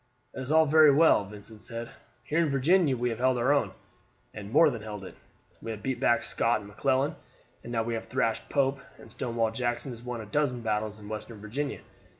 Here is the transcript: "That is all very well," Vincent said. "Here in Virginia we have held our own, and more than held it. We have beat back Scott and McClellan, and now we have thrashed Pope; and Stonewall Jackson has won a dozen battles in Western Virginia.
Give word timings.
"That 0.33 0.41
is 0.41 0.51
all 0.51 0.65
very 0.65 0.91
well," 0.91 1.25
Vincent 1.25 1.61
said. 1.61 1.91
"Here 2.23 2.39
in 2.39 2.49
Virginia 2.49 2.97
we 2.97 3.09
have 3.09 3.19
held 3.19 3.37
our 3.37 3.53
own, 3.53 3.69
and 4.33 4.51
more 4.51 4.71
than 4.71 4.81
held 4.81 5.03
it. 5.03 5.13
We 5.61 5.69
have 5.69 5.83
beat 5.83 5.99
back 5.99 6.23
Scott 6.23 6.61
and 6.61 6.67
McClellan, 6.67 7.15
and 7.63 7.71
now 7.71 7.83
we 7.83 7.93
have 7.93 8.05
thrashed 8.05 8.49
Pope; 8.49 8.79
and 8.97 9.11
Stonewall 9.11 9.51
Jackson 9.51 9.91
has 9.91 10.01
won 10.01 10.19
a 10.19 10.25
dozen 10.25 10.61
battles 10.61 10.97
in 10.97 11.07
Western 11.07 11.39
Virginia. 11.39 11.81